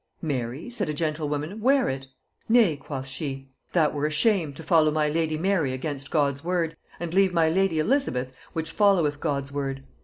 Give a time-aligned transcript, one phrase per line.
[0.19, 2.07] 'Mary,' said a gentlewoman, 'wear it.'
[2.49, 6.75] 'Nay,' quoth she, 'that were a shame, to follow my lady Mary against God's word,
[6.99, 9.83] and leave my lady Elizabeth which followeth God's word.'